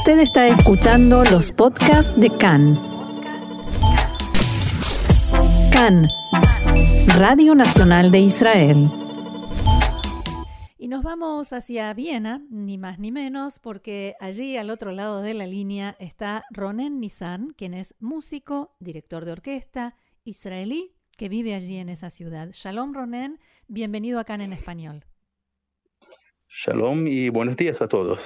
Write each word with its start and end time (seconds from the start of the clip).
Usted 0.00 0.20
está 0.20 0.48
escuchando 0.48 1.24
los 1.24 1.52
podcasts 1.52 2.18
de 2.18 2.30
CAN. 2.30 2.80
CAN, 5.70 6.08
Radio 7.18 7.54
Nacional 7.54 8.10
de 8.10 8.20
Israel. 8.20 8.90
Y 10.78 10.88
nos 10.88 11.02
vamos 11.02 11.52
hacia 11.52 11.92
Viena, 11.92 12.42
ni 12.48 12.78
más 12.78 12.98
ni 12.98 13.12
menos, 13.12 13.58
porque 13.58 14.14
allí 14.20 14.56
al 14.56 14.70
otro 14.70 14.92
lado 14.92 15.20
de 15.20 15.34
la 15.34 15.46
línea 15.46 15.94
está 16.00 16.44
Ronen 16.50 16.98
Nissan, 16.98 17.52
quien 17.54 17.74
es 17.74 17.94
músico, 18.00 18.70
director 18.80 19.26
de 19.26 19.32
orquesta, 19.32 19.96
israelí, 20.24 20.94
que 21.18 21.28
vive 21.28 21.54
allí 21.54 21.76
en 21.76 21.90
esa 21.90 22.08
ciudad. 22.08 22.48
Shalom 22.54 22.94
Ronen, 22.94 23.38
bienvenido 23.68 24.18
a 24.18 24.24
CAN 24.24 24.40
en 24.40 24.54
español. 24.54 25.04
Shalom 26.48 27.06
y 27.06 27.28
buenos 27.28 27.58
días 27.58 27.82
a 27.82 27.86
todos. 27.86 28.18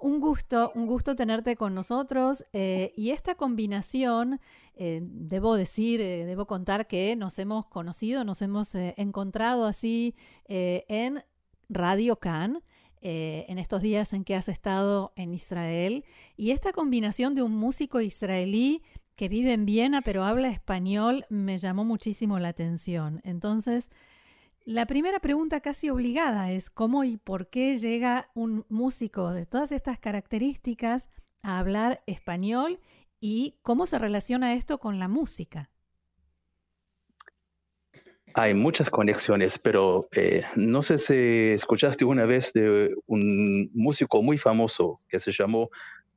Un 0.00 0.18
gusto, 0.18 0.72
un 0.74 0.86
gusto 0.86 1.14
tenerte 1.14 1.56
con 1.56 1.74
nosotros 1.74 2.44
eh, 2.54 2.90
y 2.96 3.10
esta 3.10 3.34
combinación, 3.34 4.40
eh, 4.74 5.00
debo 5.02 5.56
decir, 5.56 6.00
eh, 6.00 6.24
debo 6.24 6.46
contar 6.46 6.86
que 6.86 7.14
nos 7.16 7.38
hemos 7.38 7.66
conocido, 7.66 8.24
nos 8.24 8.40
hemos 8.40 8.74
encontrado 8.74 9.66
así 9.66 10.14
en 10.48 11.22
Radio 11.68 12.16
Can. 12.16 12.62
en 13.02 13.58
estos 13.58 13.80
días 13.82 14.12
en 14.12 14.24
que 14.24 14.34
has 14.34 14.48
estado 14.48 15.12
en 15.16 15.32
Israel 15.32 16.04
y 16.36 16.50
esta 16.50 16.72
combinación 16.72 17.34
de 17.34 17.42
un 17.42 17.52
músico 17.52 18.00
israelí 18.02 18.82
que 19.16 19.28
vive 19.30 19.54
en 19.54 19.64
Viena 19.64 20.02
pero 20.02 20.24
habla 20.24 20.48
español 20.48 21.24
me 21.30 21.58
llamó 21.58 21.84
muchísimo 21.84 22.38
la 22.38 22.48
atención. 22.48 23.20
Entonces, 23.24 23.90
la 24.64 24.86
primera 24.86 25.20
pregunta 25.20 25.60
casi 25.60 25.90
obligada 25.90 26.52
es 26.52 26.70
cómo 26.70 27.04
y 27.04 27.16
por 27.16 27.48
qué 27.48 27.78
llega 27.78 28.30
un 28.34 28.64
músico 28.68 29.32
de 29.32 29.46
todas 29.46 29.72
estas 29.72 29.98
características 29.98 31.08
a 31.42 31.58
hablar 31.58 32.02
español 32.06 32.80
y 33.20 33.56
cómo 33.62 33.86
se 33.86 33.98
relaciona 33.98 34.54
esto 34.54 34.78
con 34.78 34.98
la 34.98 35.08
música. 35.08 35.70
Hay 38.34 38.54
muchas 38.54 38.90
conexiones, 38.90 39.58
pero 39.58 40.08
eh, 40.12 40.44
no 40.54 40.82
sé 40.82 40.98
si 40.98 41.14
escuchaste 41.52 42.04
una 42.04 42.26
vez 42.26 42.52
de 42.52 42.94
un 43.06 43.70
músico 43.74 44.22
muy 44.22 44.38
famoso 44.38 44.98
que 45.08 45.18
se 45.18 45.32
llamó 45.32 45.70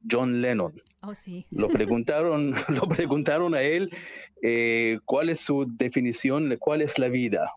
John 0.09 0.41
Lennon. 0.41 0.79
Oh, 1.01 1.15
sí. 1.15 1.45
Lo 1.49 1.69
preguntaron, 1.69 2.53
lo 2.69 2.87
preguntaron 2.87 3.55
a 3.55 3.61
él 3.63 3.89
eh, 4.43 4.99
cuál 5.05 5.29
es 5.29 5.39
su 5.39 5.65
definición, 5.67 6.49
de 6.49 6.57
cuál 6.57 6.81
es 6.81 6.99
la 6.99 7.07
vida. 7.07 7.49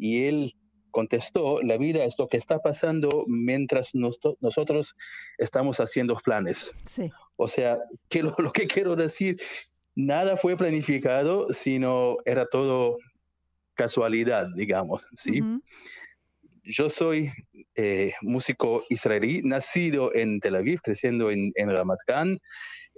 Y 0.00 0.24
él 0.24 0.54
contestó, 0.90 1.60
la 1.62 1.76
vida 1.76 2.04
es 2.04 2.18
lo 2.18 2.26
que 2.26 2.38
está 2.38 2.58
pasando 2.58 3.24
mientras 3.28 3.94
nosotros 3.94 4.96
estamos 5.38 5.78
haciendo 5.78 6.16
planes. 6.16 6.72
Sí. 6.86 7.10
O 7.36 7.46
sea, 7.46 7.78
que 8.08 8.22
lo, 8.22 8.34
que 8.52 8.66
quiero 8.66 8.96
decir, 8.96 9.40
nada 9.94 10.36
fue 10.36 10.56
planificado, 10.56 11.52
sino 11.52 12.16
era 12.24 12.46
todo 12.46 12.96
casualidad, 13.74 14.48
digamos, 14.54 15.06
¿sí? 15.16 15.40
Yo 16.64 16.90
soy 16.90 17.30
eh, 17.74 18.12
músico 18.20 18.84
israelí, 18.90 19.42
nacido 19.42 20.14
en 20.14 20.40
Tel 20.40 20.56
Aviv, 20.56 20.80
creciendo 20.82 21.30
en, 21.30 21.52
en 21.54 21.70
Ramat 21.70 22.00
Gan, 22.06 22.38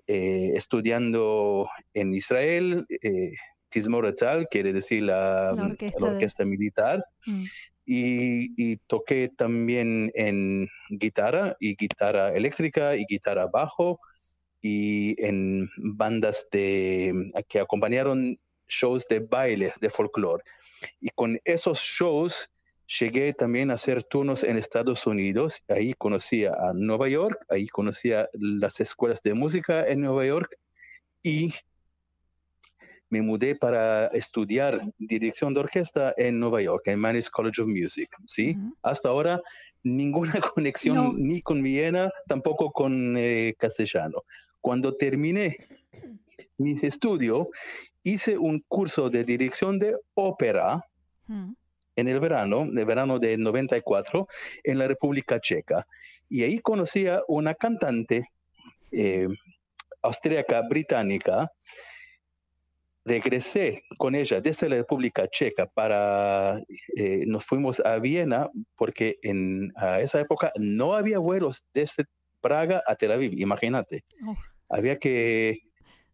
eh, 0.08 0.53
estudiando 0.56 1.69
en 1.95 2.14
Israel, 2.14 2.84
eh, 2.89 3.33
Tizmoretzal, 3.73 4.47
quiere 4.48 4.73
decir 4.73 5.05
la, 5.05 5.55
orquesta, 6.01 6.45
militar. 6.45 7.05
Mm. 7.27 7.45
Y, 7.84 8.77
toqué 8.87 9.31
también 9.37 10.12
en 10.14 10.69
guitarra 10.89 11.56
y 11.59 11.75
guitarra 11.75 12.33
eléctrica 12.33 12.97
y 12.97 13.05
guitarra 13.05 13.47
bajo 13.47 13.98
y 14.61 15.17
en 15.25 15.69
bandas 15.77 16.47
de, 16.53 17.33
que 17.48 17.59
acompañaron 17.59 18.39
shows 18.69 19.06
de 19.09 19.19
baile, 19.19 19.73
de 19.81 19.91
folclore. 19.91 20.45
Y 21.01 21.11
con 21.11 21.41
esos 21.45 21.80
shows 21.80 22.48
llegué 23.01 23.33
también 23.33 23.70
a 23.70 23.75
hacer 23.75 24.05
turnos 24.05 24.45
en 24.45 24.57
Estados 24.57 25.07
Unidos. 25.07 25.63
Ahí 25.69 25.95
conocí 25.95 26.45
a 26.45 26.73
Nueva 26.75 27.08
York, 27.08 27.45
ahí 27.48 27.67
conocí 27.69 28.13
a 28.13 28.29
las 28.33 28.80
escuelas 28.80 29.23
de 29.23 29.35
música 29.35 29.86
en 29.86 30.02
Nueva 30.02 30.25
York 30.27 30.57
y 31.23 31.52
me 33.12 33.20
mudé 33.20 33.55
para 33.55 34.06
estudiar 34.06 34.80
dirección 34.98 35.52
de 35.52 35.61
orquesta 35.61 36.14
en 36.17 36.40
Nueva 36.40 36.62
York, 36.62 36.84
en 36.86 36.98
Mannes 36.98 37.28
College 37.28 37.61
of 37.61 37.68
Music. 37.68 38.08
¿sí? 38.27 38.56
Hasta 38.83 39.11
ahora 39.11 39.39
ninguna 39.83 40.33
conexión 40.55 41.17
ni 41.18 41.42
con 41.42 41.62
Viena, 41.62 42.11
tampoco 42.27 42.72
con 42.72 43.14
eh, 43.18 43.55
castellano. 43.58 44.22
Cuando 44.62 44.96
terminé 44.96 45.58
mi 46.56 46.78
estudio, 46.80 47.51
hice 48.02 48.39
un 48.39 48.64
curso 48.67 49.11
de 49.11 49.24
dirección 49.24 49.78
de 49.78 49.95
ópera 50.14 50.83
en 51.28 52.08
el 52.08 52.18
verano, 52.18 52.62
el 52.62 52.84
verano 52.86 53.18
de 53.18 53.36
94, 53.36 54.27
en 54.64 54.78
la 54.78 54.89
República 54.89 55.39
Checa. 55.39 55.86
Y 56.30 56.45
ahí 56.45 56.61
conocí 56.61 57.06
a 57.08 57.20
una 57.28 57.55
cantante 57.55 58.24
eh, 58.90 59.28
austríaca 60.01 60.62
británica 60.62 61.52
regresé 63.05 63.83
con 63.98 64.14
ella 64.14 64.40
desde 64.40 64.68
la 64.68 64.77
República 64.77 65.29
Checa 65.29 65.67
para, 65.67 66.61
eh, 66.96 67.24
nos 67.27 67.45
fuimos 67.45 67.80
a 67.80 67.98
Viena 67.98 68.51
porque 68.77 69.18
en 69.23 69.73
esa 70.01 70.20
época 70.20 70.52
no 70.58 70.95
había 70.95 71.18
vuelos 71.18 71.64
desde 71.74 72.05
Praga 72.40 72.83
a 72.86 72.96
Tel 72.96 73.13
Aviv, 73.13 73.39
imagínate. 73.39 74.05
Había 74.68 74.98
que... 74.98 75.61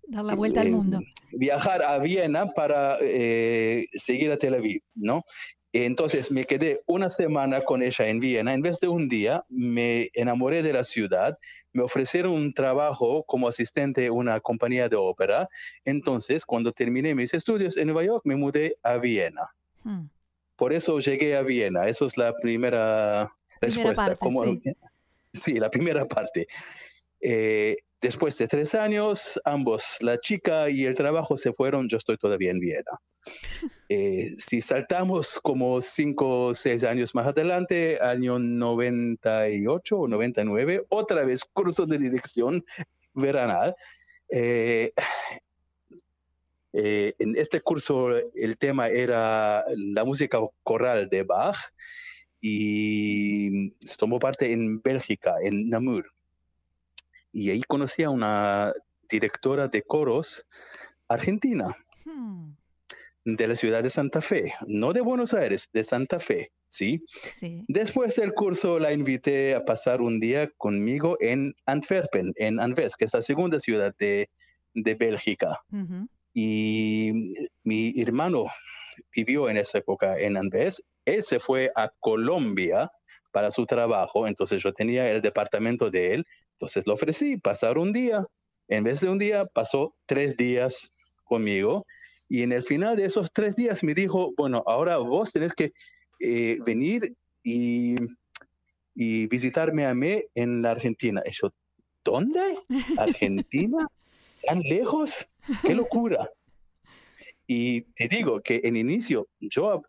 Dar 0.02 0.24
la 0.24 0.34
vuelta 0.34 0.60
al 0.60 0.68
eh, 0.68 0.70
mundo. 0.70 1.00
Viajar 1.32 1.82
a 1.82 1.98
Viena 1.98 2.52
para 2.52 2.98
eh, 3.00 3.86
seguir 3.94 4.30
a 4.30 4.36
Tel 4.36 4.54
Aviv, 4.54 4.80
¿no? 4.94 5.22
Entonces 5.84 6.30
me 6.30 6.44
quedé 6.44 6.82
una 6.86 7.08
semana 7.08 7.60
con 7.60 7.82
ella 7.82 8.08
en 8.08 8.20
Viena. 8.20 8.54
En 8.54 8.62
vez 8.62 8.80
de 8.80 8.88
un 8.88 9.08
día, 9.08 9.44
me 9.48 10.10
enamoré 10.14 10.62
de 10.62 10.72
la 10.72 10.82
ciudad. 10.82 11.36
Me 11.72 11.82
ofrecieron 11.82 12.32
un 12.32 12.52
trabajo 12.52 13.24
como 13.24 13.48
asistente 13.48 14.06
en 14.06 14.12
una 14.12 14.40
compañía 14.40 14.88
de 14.88 14.96
ópera. 14.96 15.48
Entonces, 15.84 16.44
cuando 16.44 16.72
terminé 16.72 17.14
mis 17.14 17.34
estudios 17.34 17.76
en 17.76 17.86
Nueva 17.86 18.04
York, 18.04 18.22
me 18.24 18.36
mudé 18.36 18.76
a 18.82 18.96
Viena. 18.96 19.50
Hmm. 19.84 20.06
Por 20.56 20.72
eso 20.72 20.98
llegué 20.98 21.36
a 21.36 21.42
Viena. 21.42 21.86
Eso 21.86 22.06
es 22.06 22.16
la 22.16 22.34
primera, 22.34 23.32
respuesta. 23.60 24.18
sí. 25.32 25.60
la 25.60 25.70
primera 25.70 26.06
parte. 26.06 26.48
Eh, 27.20 27.76
Después 28.00 28.38
de 28.38 28.46
tres 28.46 28.76
años, 28.76 29.40
ambos, 29.44 29.96
la 30.00 30.20
chica 30.20 30.70
y 30.70 30.84
el 30.84 30.94
trabajo, 30.94 31.36
se 31.36 31.52
fueron. 31.52 31.88
Yo 31.88 31.96
estoy 31.98 32.16
todavía 32.16 32.50
en 32.50 32.60
Viena. 32.60 32.82
Eh, 33.90 34.34
si 34.36 34.60
saltamos 34.60 35.40
como 35.42 35.80
cinco 35.80 36.48
o 36.48 36.54
seis 36.54 36.84
años 36.84 37.14
más 37.14 37.26
adelante, 37.26 37.98
año 38.02 38.38
98 38.38 39.98
o 39.98 40.06
99, 40.06 40.84
otra 40.90 41.24
vez 41.24 41.42
curso 41.42 41.86
de 41.86 41.96
dirección 41.96 42.62
veranal. 43.14 43.74
Eh, 44.28 44.92
eh, 46.74 47.14
en 47.18 47.34
este 47.38 47.62
curso 47.62 48.10
el 48.34 48.58
tema 48.58 48.88
era 48.88 49.64
la 49.74 50.04
música 50.04 50.38
coral 50.62 51.08
de 51.08 51.22
Bach 51.22 51.56
y 52.42 53.70
se 53.80 53.96
tomó 53.96 54.18
parte 54.18 54.52
en 54.52 54.82
Bélgica, 54.82 55.36
en 55.40 55.70
Namur 55.70 56.12
y 57.32 57.50
ahí 57.50 57.62
conocí 57.62 58.02
a 58.02 58.10
una 58.10 58.72
directora 59.08 59.68
de 59.68 59.82
coros 59.82 60.46
argentina 61.08 61.74
hmm. 62.04 62.50
de 63.24 63.48
la 63.48 63.56
ciudad 63.56 63.82
de 63.82 63.90
Santa 63.90 64.20
Fe, 64.20 64.54
no 64.66 64.92
de 64.92 65.00
Buenos 65.00 65.34
Aires, 65.34 65.68
de 65.72 65.84
Santa 65.84 66.20
Fe, 66.20 66.52
¿sí? 66.68 67.02
Después 67.68 68.16
del 68.16 68.34
curso 68.34 68.78
la 68.78 68.92
invité 68.92 69.54
a 69.54 69.64
pasar 69.64 70.00
un 70.00 70.20
día 70.20 70.50
conmigo 70.56 71.16
en 71.20 71.54
Antwerpen, 71.66 72.32
en 72.36 72.60
Anvers, 72.60 72.96
que 72.96 73.06
es 73.06 73.14
la 73.14 73.22
segunda 73.22 73.60
ciudad 73.60 73.94
de, 73.98 74.30
de 74.74 74.94
Bélgica. 74.94 75.60
Y 76.34 77.34
mi 77.64 78.00
hermano 78.00 78.44
vivió 79.14 79.48
en 79.48 79.56
esa 79.56 79.78
época 79.78 80.18
en 80.18 80.36
Anvers, 80.36 80.82
él 81.04 81.22
se 81.22 81.40
fue 81.40 81.70
a 81.74 81.90
Colombia 82.00 82.90
para 83.38 83.52
su 83.52 83.66
trabajo, 83.66 84.26
entonces 84.26 84.60
yo 84.60 84.72
tenía 84.72 85.08
el 85.12 85.22
departamento 85.22 85.92
de 85.92 86.12
él, 86.14 86.26
entonces 86.54 86.88
lo 86.88 86.94
ofrecí, 86.94 87.36
pasar 87.36 87.78
un 87.78 87.92
día, 87.92 88.26
en 88.66 88.82
vez 88.82 88.98
de 89.00 89.08
un 89.08 89.16
día, 89.16 89.44
pasó 89.46 89.94
tres 90.06 90.36
días 90.36 90.90
conmigo, 91.22 91.84
y 92.28 92.42
en 92.42 92.50
el 92.50 92.64
final 92.64 92.96
de 92.96 93.04
esos 93.04 93.30
tres 93.32 93.54
días 93.54 93.84
me 93.84 93.94
dijo, 93.94 94.32
bueno, 94.36 94.64
ahora 94.66 94.96
vos 94.96 95.30
tenés 95.30 95.54
que 95.54 95.72
eh, 96.18 96.58
venir 96.66 97.14
y, 97.44 97.94
y, 98.96 99.28
visitarme 99.28 99.86
a 99.86 99.94
mí 99.94 100.24
en 100.34 100.60
la 100.60 100.72
Argentina. 100.72 101.22
Y 101.24 101.30
yo, 101.30 101.52
¿dónde? 102.04 102.58
¿Argentina? 102.96 103.86
¿Tan 104.48 104.58
lejos? 104.62 105.28
¡Qué 105.62 105.76
locura! 105.76 106.28
Y 107.50 107.80
te 107.94 108.08
digo 108.08 108.42
que 108.42 108.60
en 108.62 108.76
inicio, 108.76 109.26
yo, 109.40 109.80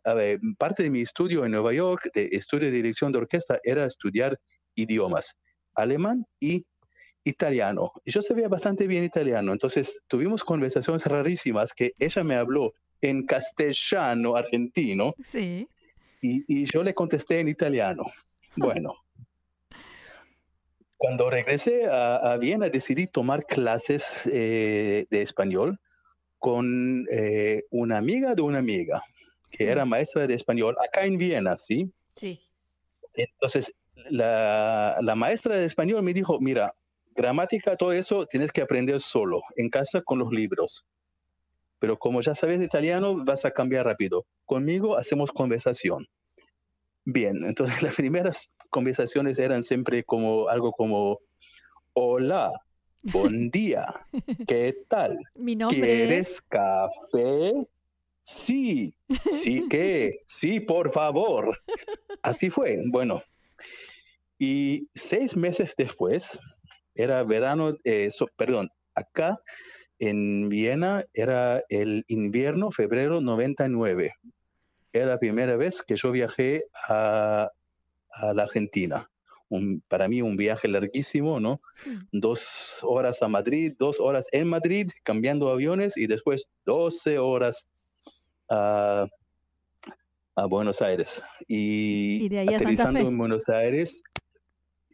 parte 0.57 0.81
de 0.81 0.89
mi 0.89 1.01
estudio 1.01 1.43
en 1.43 1.51
Nueva 1.51 1.73
York, 1.73 2.09
de 2.13 2.29
estudio 2.31 2.67
de 2.67 2.71
dirección 2.71 3.11
de 3.11 3.17
orquesta, 3.17 3.59
era 3.65 3.85
estudiar 3.85 4.39
idiomas, 4.75 5.37
alemán 5.75 6.25
y 6.39 6.65
italiano. 7.25 7.91
Y 8.05 8.11
yo 8.11 8.21
sabía 8.21 8.47
bastante 8.47 8.87
bien 8.87 9.03
italiano, 9.03 9.51
entonces 9.51 9.99
tuvimos 10.07 10.45
conversaciones 10.45 11.05
rarísimas 11.05 11.73
que 11.73 11.91
ella 11.99 12.23
me 12.23 12.35
habló 12.35 12.73
en 13.01 13.25
castellano 13.25 14.37
argentino. 14.37 15.13
Sí. 15.21 15.67
Y, 16.21 16.63
yo 16.63 16.81
le 16.81 16.93
contesté 16.93 17.41
en 17.41 17.49
italiano. 17.49 18.03
Bueno. 18.55 18.93
Cuando 20.97 21.29
regresé 21.29 21.85
a, 21.89 22.35
Viena 22.37 22.67
decidí 22.67 23.07
tomar 23.07 23.45
clases 23.45 24.27
eh, 24.31 25.05
de 25.09 25.21
español 25.21 25.79
con 26.39 27.05
eh, 27.11 27.65
una 27.69 27.97
amiga 27.97 28.33
de 28.33 28.41
una 28.41 28.59
amiga, 28.59 29.03
que 29.51 29.67
era 29.69 29.85
maestra 29.85 30.25
de 30.25 30.33
español 30.33 30.75
acá 30.83 31.05
en 31.05 31.17
Viena, 31.17 31.57
¿sí? 31.57 31.91
Sí. 32.07 32.39
Entonces, 33.13 33.73
la, 34.09 34.97
la 35.01 35.15
maestra 35.15 35.59
de 35.59 35.65
español 35.65 36.01
me 36.03 36.13
dijo, 36.13 36.39
mira, 36.39 36.73
gramática, 37.13 37.75
todo 37.75 37.91
eso 37.91 38.25
tienes 38.25 38.51
que 38.51 38.61
aprender 38.61 38.99
solo, 39.01 39.41
en 39.57 39.69
casa 39.69 40.01
con 40.01 40.19
los 40.19 40.31
libros. 40.31 40.85
Pero 41.79 41.97
como 41.97 42.21
ya 42.21 42.35
sabes 42.35 42.61
italiano, 42.61 43.23
vas 43.23 43.45
a 43.45 43.51
cambiar 43.51 43.85
rápido. 43.85 44.25
Conmigo 44.45 44.97
hacemos 44.97 45.31
conversación. 45.31 46.07
Bien, 47.05 47.43
entonces 47.43 47.81
las 47.83 47.95
primeras 47.95 48.49
conversaciones 48.69 49.39
eran 49.39 49.63
siempre 49.63 50.03
como 50.03 50.47
algo 50.47 50.71
como, 50.71 51.19
hola, 51.93 52.51
buen 53.03 53.49
día, 53.49 54.05
¿qué 54.47 54.75
tal? 54.87 55.19
Mi 55.35 55.55
nombre 55.55 55.79
¿Quieres 55.79 56.41
café? 56.41 57.53
Sí, 58.21 58.93
sí 59.31 59.67
que, 59.69 60.21
sí, 60.25 60.59
por 60.59 60.91
favor. 60.91 61.57
Así 62.21 62.49
fue. 62.49 62.81
Bueno, 62.87 63.21
y 64.37 64.87
seis 64.93 65.35
meses 65.35 65.73
después, 65.77 66.39
era 66.95 67.23
verano, 67.23 67.75
eh, 67.83 68.09
perdón, 68.37 68.69
acá 68.93 69.39
en 69.99 70.47
Viena 70.47 71.05
era 71.13 71.63
el 71.69 72.05
invierno, 72.07 72.71
febrero 72.71 73.19
99. 73.19 74.13
Era 74.93 75.05
la 75.05 75.19
primera 75.19 75.55
vez 75.57 75.83
que 75.83 75.97
yo 75.97 76.11
viajé 76.11 76.63
a, 76.87 77.51
la 78.33 78.43
Argentina. 78.43 79.08
Para 79.87 80.07
mí 80.07 80.21
un 80.21 80.37
viaje 80.37 80.67
larguísimo, 80.67 81.39
¿no? 81.39 81.61
Dos 82.11 82.79
horas 82.83 83.21
a 83.21 83.27
Madrid, 83.27 83.73
dos 83.77 83.99
horas 83.99 84.27
en 84.31 84.47
Madrid, 84.47 84.89
cambiando 85.03 85.49
aviones 85.49 85.97
y 85.97 86.07
después 86.07 86.45
12 86.65 87.17
horas 87.19 87.67
a, 88.49 89.07
Buenos 90.47 90.81
Aires. 90.81 91.21
Y, 91.47 92.29
de 92.29 92.39
ahí 92.39 92.53
aterrizando 92.53 92.99
en 92.99 93.17
Buenos 93.17 93.49
Aires, 93.49 94.01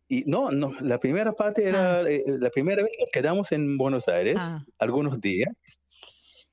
y 0.07 0.23
no, 0.25 0.51
no, 0.51 0.73
la 0.81 0.99
primera 0.99 1.33
parte 1.33 1.67
era, 1.67 1.99
ah. 1.99 2.09
eh, 2.09 2.23
la 2.27 2.49
primera 2.49 2.83
vez 2.83 2.91
que 2.97 3.05
quedamos 3.11 3.51
en 3.51 3.77
Buenos 3.77 4.07
Aires, 4.07 4.37
ah. 4.39 4.63
algunos 4.79 5.19
días, 5.19 5.53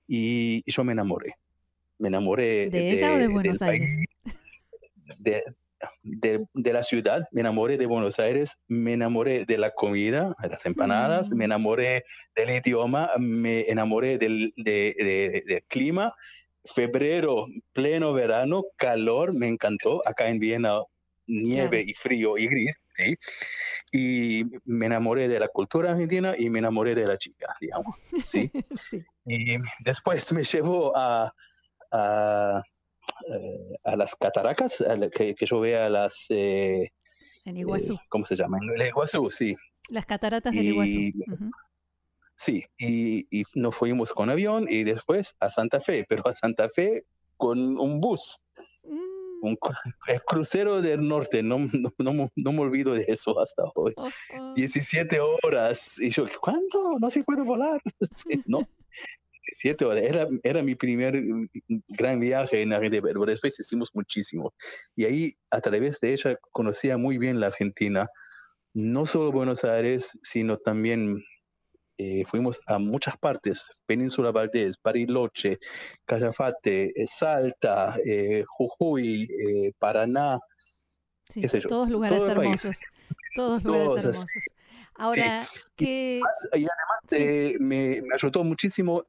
y, 0.07 0.63
yo 0.71 0.85
me 0.85 0.93
enamoré. 0.93 1.33
Me 1.99 2.09
enamoré 2.09 2.69
de, 2.69 2.91
ella 2.93 3.13
o 3.13 3.17
de 3.19 3.29
Buenos 3.29 3.63
Aires. 3.63 4.05
de, 5.19 5.45
la 6.55 6.83
ciudad, 6.83 7.27
me 7.33 7.41
enamoré 7.41 7.77
de 7.77 7.87
Buenos 7.87 8.19
Aires, 8.19 8.59
me 8.69 8.93
enamoré 8.93 9.45
de 9.45 9.59
la 9.59 9.73
comida, 9.73 10.35
de 10.43 10.49
las 10.49 10.65
empanadas, 10.67 11.31
me 11.31 11.45
enamoré 11.45 12.05
del 12.35 12.51
idioma, 12.51 13.11
me 13.19 13.71
enamoré 13.71 14.19
del, 14.19 14.53
del 14.57 15.65
clima. 15.69 16.15
Febrero, 16.65 17.47
pleno 17.73 18.13
verano, 18.13 18.65
calor, 18.77 19.35
me 19.35 19.49
encantó. 19.49 20.07
Acá 20.07 20.29
en 20.29 20.39
Viena 20.39 20.83
nieve 21.27 21.85
y 21.87 21.95
frío 21.95 22.37
y 22.37 22.47
gris, 22.47 22.77
¿sí? 22.95 23.17
Y 23.93 24.45
me 24.65 24.87
enamoré 24.87 25.29
de 25.29 25.39
la 25.39 25.49
cultura 25.49 25.93
argentina 25.93 26.35
y 26.37 26.51
me 26.51 26.59
enamoré 26.59 26.95
de 26.95 27.07
la 27.07 27.19
chica, 27.19 27.55
digamos, 27.61 27.95
¿sí? 28.25 28.51
sí. 28.91 29.05
Y 29.27 29.57
después 29.81 30.33
me 30.33 30.45
llevó 30.45 30.97
a, 30.97 31.33
a, 31.91 32.63
eh, 33.29 33.77
a 33.85 33.97
las 33.97 34.15
cataracas, 34.15 34.85
que, 35.15 35.35
que, 35.35 35.47
yo 35.47 35.61
vea 35.61 35.89
las... 35.89 36.27
Eh, 36.31 36.91
en 37.45 37.57
Iguazú. 37.57 37.95
Eh, 37.95 38.01
¿Cómo 38.09 38.27
se 38.27 38.37
llama? 38.37 38.59
En 38.61 38.87
Iguazú, 38.87 39.31
sí. 39.31 39.57
Las 39.91 40.07
cataratas 40.07 40.55
del 40.55 40.67
Iguazú. 40.67 41.51
Sí, 42.35 42.65
y, 42.79 43.27
y, 43.31 43.45
nos 43.55 43.77
fuimos 43.77 44.13
con 44.13 44.31
avión 44.31 44.67
y 44.69 44.85
después 44.85 45.37
a 45.39 45.49
Santa 45.49 45.81
Fe, 45.81 46.05
pero 46.09 46.27
a 46.27 46.33
Santa 46.33 46.69
Fe 46.69 47.05
con 47.37 47.79
un 47.79 48.01
bus. 48.01 48.41
Mm 48.85 49.13
un 49.43 49.59
el 50.07 50.23
crucero 50.23 50.81
del 50.81 51.07
norte, 51.07 51.43
no, 51.43 51.59
no, 51.99 52.31
no, 52.37 52.53
me 52.53 52.61
olvido 52.61 52.95
de 52.95 53.05
eso 53.09 53.39
hasta 53.41 53.65
hoy. 53.75 53.95
17 54.55 55.19
horas. 55.21 56.01
Y 56.01 56.11
yo, 56.11 56.27
¿cuándo? 56.41 56.97
No 57.01 57.11
se 57.11 57.23
puede 57.25 57.43
volar. 57.43 57.81
no. 58.47 58.67
17 59.53 59.85
horas. 59.85 60.05
Era, 60.05 60.29
era 60.43 60.63
mi 60.63 60.75
primer 60.75 61.21
gran 61.89 62.21
viaje 62.21 62.63
en 62.63 62.73
Argentina, 62.73 63.03
pero 63.03 63.25
después 63.25 63.59
hicimos 63.59 63.91
muchísimo. 63.95 64.53
Y 64.97 65.05
ahí, 65.05 65.35
a 65.51 65.61
través 65.61 66.01
de 66.01 66.13
ella, 66.13 66.37
conocía 66.51 66.97
muy 66.97 67.19
bien 67.19 67.41
la 67.41 67.47
Argentina. 67.49 68.09
No 68.75 69.07
solo 69.07 69.33
Buenos 69.33 69.65
Aires, 69.65 70.19
sino 70.23 70.57
también 70.57 71.23
eh, 71.99 72.25
fuimos 72.25 72.61
a 72.67 72.79
muchas 72.79 73.17
partes, 73.19 73.69
Península 73.87 74.33
Valdés, 74.33 74.77
Bariloche, 74.83 75.59
Callafate, 76.07 76.91
eh, 77.01 77.07
Salta, 77.07 77.97
eh, 78.05 78.45
Jujuy, 78.47 79.29
Paraná, 79.79 80.41
sí, 81.29 81.43
todos 81.69 81.91
lugares 81.91 82.23
hermosos, 82.23 82.77
todos 83.37 83.63
lugares 83.65 84.05
hermosos. 84.05 84.27
Ahora, 84.97 85.47
que... 85.77 86.21
Y, 86.53 86.67
además 86.67 87.61
me, 87.61 88.03
ayudó 88.15 88.45
muchísimo 88.45 89.05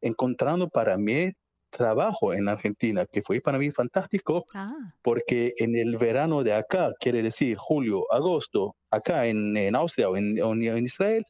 encontrando 0.00 0.68
para 0.68 0.96
mí 0.96 1.32
trabajo 1.72 2.34
en 2.34 2.48
Argentina, 2.48 3.06
que 3.06 3.22
fue 3.22 3.40
para 3.40 3.58
mí 3.58 3.70
fantástico, 3.70 4.46
ah. 4.54 4.74
porque 5.02 5.54
en 5.56 5.74
el 5.74 5.96
verano 5.96 6.44
de 6.44 6.52
acá, 6.52 6.90
quiere 7.00 7.22
decir 7.22 7.56
julio, 7.56 8.04
agosto, 8.12 8.76
acá 8.90 9.26
en, 9.26 9.56
en 9.56 9.74
Austria 9.74 10.10
o 10.10 10.16
en, 10.16 10.38
en, 10.38 10.84
Israel, 10.84 11.24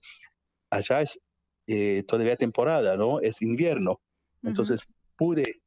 allá 0.69 1.01
es 1.01 1.21
eh, 1.69 2.03
todavía 2.09 2.37
temporada, 2.37 2.97
¿no? 2.97 3.21
Es 3.21 3.41
invierno. 3.41 4.01
Entonces 4.43 4.81
pude 5.17 5.63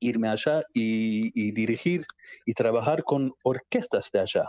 irme 0.00 0.28
allá 0.28 0.62
y, 0.72 1.52
dirigir 1.52 2.06
y 2.46 2.54
trabajar 2.54 3.04
con 3.04 3.34
orquestas 3.42 4.10
de 4.10 4.20
allá. 4.20 4.44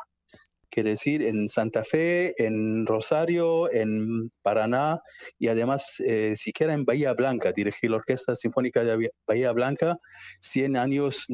Quiere 0.72 0.92
decir, 0.92 1.22
en 1.22 1.50
Santa 1.50 1.84
Fe, 1.84 2.34
en 2.44 2.86
Rosario, 2.86 3.72
en 3.72 4.32
Paraná 4.42 5.02
y 5.38 5.50
además, 5.50 5.96
eh, 6.00 6.36
siquiera 6.38 6.74
en 6.74 6.86
Bahía 6.86 7.14
Blanca, 7.14 7.52
dirigí 7.52 7.90
la 7.90 7.98
Orquesta 7.98 8.36
Sinfónica 8.36 8.84
de 8.84 9.12
Bahía 9.28 9.52
Blanca, 9.52 9.98
100 10.40 10.78
años 10.78 11.28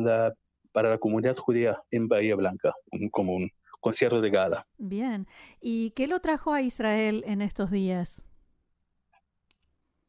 para 0.74 0.90
la 0.90 0.98
comunidad 0.98 1.38
judía 1.38 1.78
en 1.92 2.08
Bahía 2.08 2.36
Blanca, 2.36 2.74
como 3.12 3.36
un 3.36 3.50
concierto 3.80 4.22
de 4.22 4.30
gala. 4.30 4.64
Bien, 4.78 5.28
¿y 5.62 5.92
qué 5.92 6.08
lo 6.08 6.20
trajo 6.20 6.52
a 6.52 6.62
Israel 6.62 7.24
en 7.28 7.42
estos 7.42 7.72
días? 7.72 8.27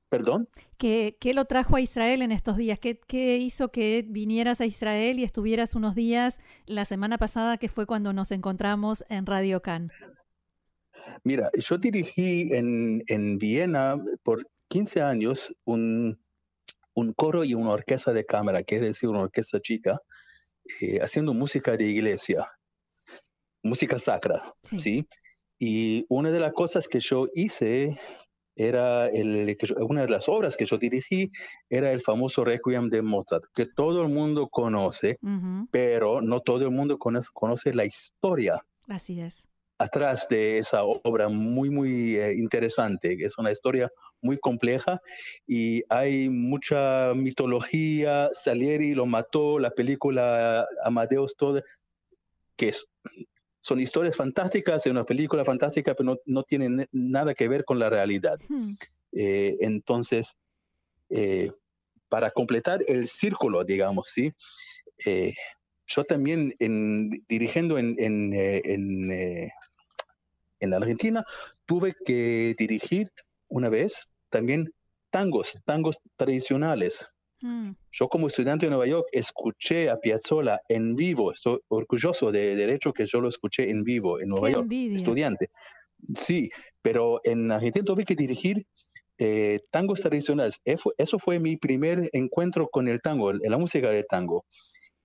¿Perdón? 0.08 0.46
¿Qué, 0.78 1.16
lo 1.34 1.44
trajo 1.44 1.76
a 1.76 1.80
Israel 1.80 2.22
en 2.22 2.32
estos 2.32 2.56
días? 2.56 2.78
¿Qué, 2.80 3.36
hizo 3.36 3.70
que 3.70 4.04
vinieras 4.08 4.60
a 4.60 4.66
Israel 4.66 5.18
y 5.18 5.24
estuvieras 5.24 5.74
unos 5.74 5.94
días 5.94 6.38
la 6.66 6.86
semana 6.86 7.18
pasada, 7.18 7.58
que 7.58 7.68
fue 7.68 7.86
cuando 7.86 8.12
nos 8.12 8.30
encontramos 8.32 9.04
en 9.10 9.26
Radio 9.26 9.60
Can? 9.60 9.90
Mira, 11.24 11.50
yo 11.54 11.76
dirigí 11.76 12.48
en, 12.52 13.02
en 13.08 13.38
Viena 13.38 13.96
por 14.22 14.48
15 14.68 15.02
años 15.02 15.54
un, 15.64 16.18
un, 16.94 17.12
coro 17.12 17.44
y 17.44 17.54
una 17.54 17.72
orquesta 17.72 18.12
de 18.12 18.24
cámara, 18.24 18.62
quiere 18.62 18.86
decir 18.86 19.08
una 19.10 19.20
orquesta 19.20 19.60
chica, 19.60 20.00
eh, 20.80 21.00
haciendo 21.02 21.34
música 21.34 21.76
de 21.76 21.84
iglesia, 21.84 22.46
música 23.62 23.98
sacra, 23.98 24.54
¿sí? 24.62 25.06
Y 25.58 26.06
una 26.08 26.30
de 26.30 26.40
las 26.40 26.52
cosas 26.52 26.88
que 26.88 27.00
yo 27.00 27.26
hice 27.34 27.98
era 28.58 29.06
el, 29.06 29.56
una 29.88 30.02
de 30.02 30.08
las 30.08 30.28
obras 30.28 30.56
que 30.56 30.66
yo 30.66 30.76
dirigí 30.78 31.30
era 31.70 31.92
el 31.92 32.00
famoso 32.00 32.44
Requiem 32.44 32.90
de 32.90 33.02
Mozart, 33.02 33.44
que 33.54 33.66
todo 33.66 34.02
el 34.02 34.08
mundo 34.08 34.48
conoce, 34.48 35.18
pero 35.70 36.20
no 36.20 36.40
todo 36.40 36.64
el 36.64 36.72
mundo 36.72 36.98
conoce, 36.98 37.30
conoce, 37.32 37.72
la 37.72 37.84
historia. 37.84 38.60
Así 38.88 39.20
es. 39.20 39.44
Atrás 39.78 40.26
de 40.28 40.58
esa 40.58 40.82
obra 40.82 41.28
muy, 41.28 41.70
muy 41.70 42.16
eh, 42.16 42.34
interesante, 42.36 43.16
que 43.16 43.26
es 43.26 43.38
una 43.38 43.52
historia 43.52 43.88
muy 44.20 44.36
compleja 44.38 45.00
y 45.46 45.84
hay 45.88 46.28
mucha 46.28 47.14
mitología. 47.14 48.28
Salieri 48.32 48.94
lo 48.94 49.06
mató, 49.06 49.60
la 49.60 49.70
película 49.70 50.66
Amadeus, 50.82 51.36
todo, 51.36 51.62
que 52.56 52.70
es 52.70 52.88
son 53.60 53.80
historias 53.80 54.16
fantásticas, 54.16 54.86
es 54.86 54.90
una 54.90 55.04
película 55.04 55.44
fantástica, 55.44 55.94
pero 55.94 56.10
no, 56.12 56.16
no 56.26 56.42
tienen 56.42 56.86
nada 56.92 57.34
que 57.34 57.48
ver 57.48 57.64
con 57.64 57.78
la 57.78 57.90
realidad. 57.90 58.38
Hmm. 58.48 58.72
Eh, 59.12 59.56
entonces, 59.60 60.36
eh, 61.10 61.50
para 62.08 62.30
completar 62.30 62.84
el 62.86 63.08
círculo, 63.08 63.64
digamos, 63.64 64.10
¿sí? 64.12 64.32
Eh, 65.04 65.34
yo 65.86 66.04
también 66.04 66.54
en, 66.58 67.10
dirigiendo 67.28 67.78
en, 67.78 67.94
en, 67.98 69.50
en 70.60 70.74
Argentina, 70.74 71.24
tuve 71.66 71.94
que 72.04 72.54
dirigir 72.58 73.10
una 73.48 73.68
vez 73.68 74.12
también 74.28 74.72
tangos, 75.10 75.58
tangos 75.64 75.98
tradicionales. 76.16 77.06
Mm. 77.40 77.70
Yo 77.92 78.08
como 78.08 78.26
estudiante 78.26 78.66
de 78.66 78.70
Nueva 78.70 78.86
York 78.86 79.06
escuché 79.12 79.90
a 79.90 79.98
Piazzolla 79.98 80.60
en 80.68 80.96
vivo, 80.96 81.32
estoy 81.32 81.58
orgulloso 81.68 82.32
de, 82.32 82.56
del 82.56 82.70
hecho 82.70 82.92
que 82.92 83.06
yo 83.06 83.20
lo 83.20 83.28
escuché 83.28 83.70
en 83.70 83.84
vivo 83.84 84.20
en 84.20 84.28
Nueva 84.28 84.50
York, 84.50 84.68
estudiante. 84.70 85.48
Sí, 86.14 86.50
pero 86.82 87.20
en 87.24 87.50
Argentina 87.50 87.84
tuve 87.84 88.04
que 88.04 88.14
dirigir 88.14 88.66
eh, 89.18 89.60
tangos 89.70 90.00
tradicionales. 90.00 90.60
Eso 90.64 91.18
fue 91.18 91.40
mi 91.40 91.56
primer 91.56 92.08
encuentro 92.12 92.68
con 92.68 92.86
el 92.88 93.00
tango, 93.00 93.32
la 93.32 93.58
música 93.58 93.90
del 93.90 94.06
tango. 94.06 94.44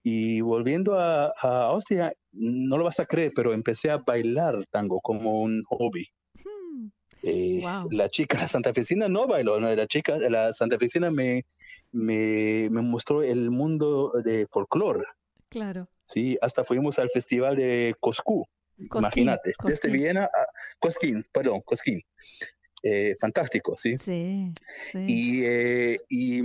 Y 0.04 0.42
volviendo 0.42 1.00
a, 1.00 1.32
Austria, 1.42 2.14
no 2.32 2.78
lo 2.78 2.84
vas 2.84 3.00
a 3.00 3.06
creer, 3.06 3.32
pero 3.36 3.54
empecé 3.54 3.90
a 3.90 3.98
bailar 3.98 4.66
tango 4.70 5.00
como 5.02 5.42
un 5.42 5.64
hobby. 5.64 6.08
Hmm. 6.36 6.90
Eh, 7.24 7.64
la 7.92 8.10
chica 8.10 8.38
la 8.38 8.48
santafesina 8.48 9.08
no 9.08 9.28
bailó, 9.28 9.60
no, 9.60 9.74
la 9.74 9.88
chica, 9.88 10.18
la 10.18 10.52
santafesina 10.52 11.10
me, 11.10 11.46
me, 11.94 12.68
me 12.70 12.82
mostró 12.82 13.24
el 13.24 13.50
mundo 13.50 14.12
de 14.24 14.46
folclore. 14.48 15.06
Claro. 15.50 15.88
Sí, 16.06 16.38
hasta 16.42 16.64
fuimos 16.66 17.00
al 17.00 17.10
festival 17.10 17.56
de 17.56 17.96
Coscu. 18.00 18.46
Imagínate, 18.78 19.54
desde 19.64 19.90
Viena 19.90 20.26
a 20.26 20.46
Cosquín, 20.80 21.24
perdón, 21.32 21.62
Cosquín. 21.62 22.02
Eh, 22.86 23.16
fantástico, 23.18 23.78
¿sí? 23.78 23.98
Sí, 23.98 24.52
sí. 24.92 25.42
Eh, 25.46 26.00
y, 26.10 26.42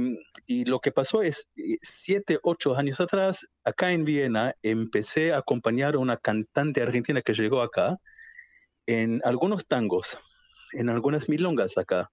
y, 0.46 0.64
lo 0.66 0.78
que 0.78 0.92
pasó 0.92 1.22
es, 1.22 1.48
eh, 1.56 1.78
siete, 1.82 2.38
ocho 2.44 2.76
años 2.76 3.00
atrás, 3.00 3.48
acá 3.64 3.90
en 3.90 4.04
Viena, 4.04 4.54
empecé 4.62 5.32
a 5.32 5.38
acompañar 5.38 5.96
a 5.96 5.98
una 5.98 6.16
cantante 6.16 6.80
argentina 6.80 7.22
que 7.22 7.34
llegó 7.34 7.60
acá 7.60 7.98
en 8.86 9.20
algunos 9.24 9.66
tangos, 9.66 10.16
en 10.74 10.88
algunas 10.90 11.28
milongas 11.28 11.76
acá. 11.76 12.12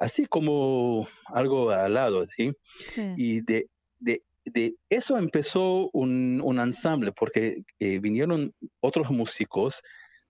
Así 0.00 0.26
como 0.26 1.06
algo 1.26 1.70
al 1.70 1.94
lado, 1.94 2.26
¿sí? 2.34 2.52
sí. 2.88 3.14
Y 3.16 3.42
de, 3.42 3.68
de, 4.00 4.22
de, 4.44 4.74
eso 4.88 5.16
empezó 5.16 5.90
un, 5.92 6.40
un 6.42 6.58
ensamble, 6.58 7.12
porque 7.12 7.62
vinieron 7.78 8.52
otros 8.80 9.10
músicos 9.10 9.82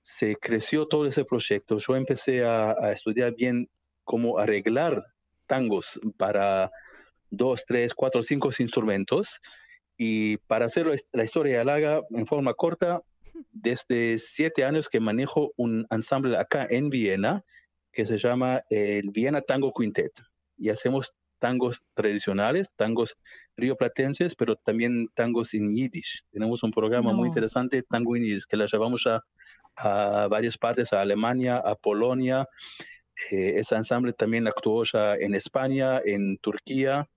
se 0.03 0.37
creció 0.37 0.87
todo 0.87 1.07
ese 1.07 1.25
proyecto. 1.25 1.79
Yo 1.79 1.97
empecé 1.97 2.45
a, 2.45 2.93
estudiar 2.93 3.35
bien 3.35 3.69
cómo 4.05 4.39
arreglar 4.39 5.05
tangos 5.47 6.01
para 6.17 6.71
dos, 7.31 7.65
tres, 7.67 7.95
cuatro, 7.95 8.23
cinco 8.23 8.51
instrumentos. 8.59 9.41
Y 9.97 10.39
para 10.39 10.65
hacer 10.65 10.87
la 11.13 11.25
historia 11.25 11.65
larga 11.65 12.01
en 12.11 12.27
forma 12.27 12.55
corta, 12.55 13.03
desde 13.53 14.19
siete 14.19 14.65
años 14.65 14.89
que 14.89 15.01
manejo 15.01 15.53
un 15.57 15.87
ensamble 15.91 16.37
acá 16.37 16.67
en 16.69 16.91
Viena 16.91 17.45
que 17.93 18.07
se 18.07 18.19
llama 18.19 18.63
el 18.71 19.11
Viena 19.11 19.41
Tango 19.41 19.73
Quintet. 19.73 20.13
Y 20.57 20.69
hacemos 20.69 21.13
tangos 21.39 21.81
tradicionales, 21.95 22.71
tangos 22.77 23.17
rioplatenses, 23.57 24.35
pero 24.35 24.57
también 24.57 25.09
tangos 25.15 25.55
en 25.55 25.75
yiddish. 25.75 26.23
Tenemos 26.31 26.63
un 26.63 26.71
programa 26.71 27.13
muy 27.13 27.29
interesante, 27.29 27.83
Tango 27.83 28.17
en 28.17 28.25
yiddish, 28.25 28.45
que 28.47 28.57
la 28.57 28.67
llevamos 28.67 29.07
a 29.07 29.23
a 29.77 30.29
varias 30.29 30.59
partes, 30.59 30.93
a 30.93 31.01
Alemania, 31.01 31.57
a 31.57 31.75
Polonia. 31.75 32.47
Eh, 33.31 33.55
ese 33.57 33.77
ensamble 33.77 34.13
también 34.13 34.47
actuó 34.47 34.85
ya 34.85 35.15
en 35.15 35.35
España, 35.35 36.01
en 36.05 36.39
Turquía, 36.39 37.09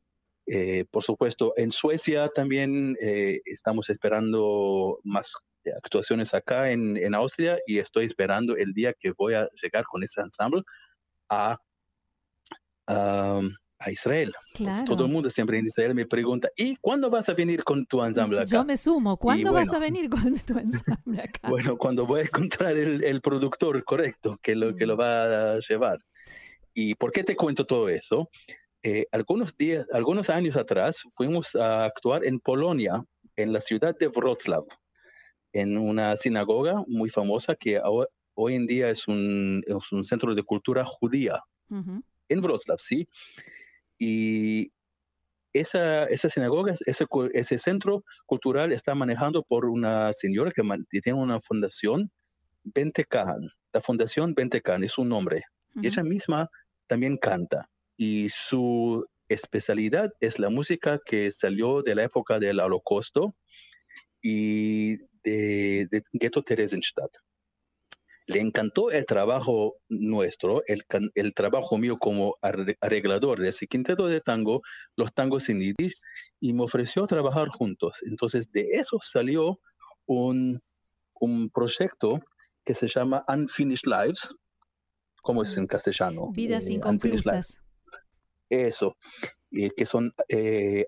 eh, 0.46 0.86
por 0.92 1.04
supuesto 1.04 1.54
en 1.56 1.72
Suecia 1.72 2.30
también 2.30 2.98
eh, 3.02 3.40
estamos 3.46 3.90
esperando 3.90 5.00
más 5.04 5.34
actuaciones 5.78 6.34
acá 6.34 6.72
en, 6.72 6.98
en, 6.98 7.16
Austria 7.16 7.58
y 7.66 7.78
estoy 7.78 8.06
esperando 8.06 8.58
el 8.58 8.74
día 8.74 8.94
que 9.00 9.12
voy 9.18 9.36
a 9.36 9.48
llegar 9.62 9.86
con 9.86 10.04
ese 10.04 10.20
ensamble 10.20 10.64
a, 11.30 11.58
a 13.84 13.92
Israel. 13.92 14.34
Todo 14.86 15.06
el 15.06 15.12
mundo 15.12 15.30
siempre 15.30 15.58
en 15.58 15.66
Israel 15.66 15.94
me 15.94 16.06
pregunta, 16.06 16.50
¿y 16.56 16.76
cuándo 16.78 17.10
vas 17.10 17.30
a 17.30 17.34
venir 17.34 17.64
con 17.64 17.86
tu 17.86 18.04
ensamble 18.04 18.40
acá? 18.40 18.50
Yo 18.50 18.66
me 18.66 18.78
sumo, 18.78 19.18
¿cuándo 19.18 19.52
vas 19.52 19.74
a 19.74 19.80
venir 19.80 20.10
con 20.10 20.38
tu 20.40 20.58
ensamble 20.58 21.22
acá? 21.24 21.50
bueno, 21.50 21.78
cuando 21.78 22.06
voy 22.06 22.22
a 22.22 22.24
encontrar 22.24 22.78
el, 22.78 23.04
el, 23.04 23.22
productor 23.22 23.84
correcto 23.84 24.38
que 24.42 24.56
lo, 24.56 24.76
que 24.76 24.86
lo 24.86 24.96
mm. 24.96 25.00
va 25.00 25.54
a 25.54 25.60
llevar. 25.60 26.00
¿Y 26.74 26.96
por 26.96 27.12
qué 27.12 27.24
te 27.24 27.36
cuento 27.36 27.66
todo 27.66 27.90
eso? 27.90 28.28
Eh, 28.84 29.06
algunos 29.12 29.56
días, 29.56 29.88
algunos 29.94 30.30
años 30.30 30.58
atrás 30.58 31.04
fuimos 31.12 31.56
a 31.56 31.86
actuar 31.86 32.26
en 32.26 32.40
Polonia, 32.40 33.04
en 33.38 33.54
la 33.54 33.62
ciudad 33.62 33.96
de 33.98 34.10
Wrocław, 34.10 34.68
en 35.54 35.78
una 35.78 36.18
sinagoga 36.18 36.84
muy 36.88 37.10
famosa 37.10 37.56
que 37.56 37.80
hoy, 38.36 38.56
en 38.56 38.68
día 38.68 38.90
es 38.90 39.08
un, 39.08 39.64
es 39.66 39.92
un, 39.94 40.04
centro 40.04 40.36
de 40.36 40.44
cultura 40.44 40.84
judía. 40.84 41.40
En 41.70 42.42
Wrocław, 42.42 42.78
sí. 42.78 43.08
Y 43.98 44.74
esa, 45.54 46.04
esa 46.06 46.28
sinagoga, 46.28 46.76
ese, 46.86 47.06
ese 47.34 47.58
centro 47.60 48.04
cultural 48.26 48.74
está 48.74 48.96
manejado 48.96 49.44
por 49.44 49.66
una 49.66 50.12
señora 50.12 50.52
que 50.52 50.64
tiene 51.02 51.20
una 51.20 51.40
fundación, 51.40 52.12
Bente 52.64 53.06
La 53.72 53.82
fundación 53.82 54.34
Bente 54.34 54.62
es 54.82 54.92
su 54.92 55.06
nombre. 55.06 55.44
Y 55.76 55.88
ella 55.88 56.04
misma 56.04 56.50
también 56.88 57.18
canta. 57.18 57.70
Y 57.98 58.30
su 58.30 59.06
especialidad 59.30 60.12
es 60.20 60.40
la 60.40 60.50
música 60.50 61.00
que 61.06 61.30
salió 61.32 61.82
de 61.82 61.96
la 61.96 62.04
época 62.04 62.40
del 62.40 62.60
Holocausto 62.60 63.36
y 64.22 64.98
de, 65.24 65.88
de 65.90 66.04
Ghetto 66.14 66.44
Theresienstadt 66.44 67.12
le 68.28 68.40
encantó 68.40 68.92
el 68.92 69.06
trabajo 69.06 69.76
nuestro, 69.90 70.64
el, 70.68 70.84
el 71.16 71.34
trabajo 71.34 71.78
mío 71.78 71.98
como 71.98 72.36
arreglador 72.42 73.40
de 73.40 73.50
ese 73.50 73.68
quinteto 73.68 74.08
de 74.08 74.22
tango, 74.22 74.62
los 74.96 75.14
tangos 75.14 75.50
en 75.50 75.60
yiddish, 75.60 75.96
y 76.40 76.54
me 76.54 76.64
ofreció 76.64 77.06
trabajar 77.06 77.48
juntos. 77.50 77.98
Entonces, 78.06 78.52
de 78.52 78.68
eso 78.74 79.00
salió 79.02 79.60
un, 80.06 80.60
un 81.20 81.50
proyecto 81.50 82.20
que 82.64 82.74
se 82.74 82.88
llama 82.88 83.26
Unfinished 83.28 83.88
Lives, 83.88 84.34
como 85.22 85.44
es 85.44 85.56
en 85.58 85.68
castellano? 85.68 86.32
Vidas 86.32 86.68
eh, 86.68 86.74
inconclusas. 86.74 87.58
Eso, 88.54 88.96
eh, 89.52 89.72
que, 89.76 89.86
son, 89.86 90.14
eh, 90.30 90.86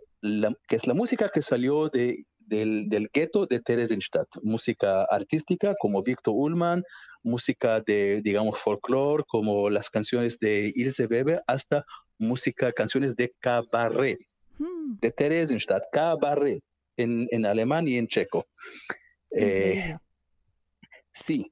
que 0.67 0.75
es 0.75 0.86
la 0.88 0.93
música 0.93 1.29
que 1.34 1.41
salió 1.41 1.89
de 1.89 2.25
del, 2.48 2.89
del 2.89 3.10
gueto 3.12 3.45
de 3.45 3.60
Theresienstadt, 3.60 4.27
música 4.43 5.03
artística 5.05 5.74
como 5.79 6.03
Victor 6.03 6.34
Ullmann, 6.36 6.84
música 7.24 7.81
de, 7.81 8.22
digamos, 8.24 8.60
folclore 8.60 9.24
como 9.27 9.69
las 9.69 9.89
canciones 9.89 10.38
de 10.39 10.72
Ilse 10.75 11.07
Weber, 11.07 11.41
hasta 11.48 11.86
música, 12.17 12.72
canciones 12.72 13.15
de 13.15 13.34
cabaret, 13.39 14.19
hmm. 14.60 15.00
de 15.01 15.12
Theresienstadt, 15.12 15.84
cabaret, 15.91 16.62
en, 16.98 17.27
en 17.31 17.45
alemán 17.45 17.88
y 17.88 17.98
en 17.98 18.07
checo. 18.07 18.45
Eh, 19.31 19.98
sí, 21.12 21.51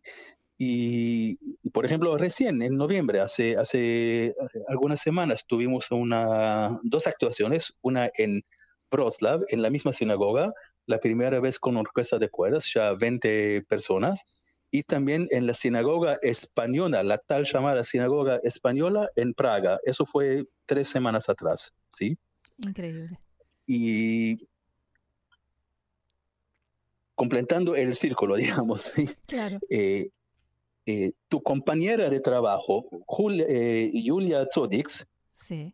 y, 0.58 1.38
por 1.72 1.86
ejemplo, 1.86 2.18
recién 2.18 2.62
en 2.62 2.78
noviembre, 2.78 3.20
hace, 3.20 3.58
hace 3.58 4.36
algunas 4.68 5.02
semanas, 5.02 5.46
tuvimos 5.48 5.92
una, 5.92 6.80
dos 6.84 7.08
actuaciones, 7.08 7.74
una 7.82 8.10
en 8.18 8.44
Wroclaw, 8.92 9.44
en 9.50 9.62
la 9.62 9.70
misma 9.70 9.94
sinagoga, 9.94 10.54
la 10.86 11.00
primera 11.00 11.40
vez 11.40 11.60
con 11.60 11.78
orquesta 11.78 12.20
de 12.20 12.30
cuerdas, 12.30 12.72
ya 12.74 12.94
20 12.94 13.64
personas, 13.68 14.24
y 14.70 14.84
también 14.84 15.28
en 15.32 15.48
la 15.48 15.54
sinagoga 15.54 16.18
española, 16.22 17.04
la 17.04 17.18
tal 17.18 17.46
llamada 17.46 17.84
sinagoga 17.84 18.40
española 18.44 19.10
en 19.16 19.34
Praga. 19.34 19.80
Eso 19.84 20.06
fue 20.06 20.46
tres 20.66 20.90
semanas 20.90 21.30
atrás, 21.30 21.74
¿sí? 21.92 22.18
Increíble. 22.66 23.20
Y 23.68 24.48
completando 27.16 27.76
el 27.76 27.96
círculo, 27.96 28.36
digamos, 28.36 28.82
¿sí? 28.82 29.10
Claro. 29.28 29.60
Eh, 29.70 30.10
eh, 30.86 31.14
tu 31.30 31.42
compañera 31.42 32.10
de 32.10 32.20
trabajo, 32.20 32.86
eh, 33.48 33.92
Julia 34.06 34.48
Zodix, 34.54 35.06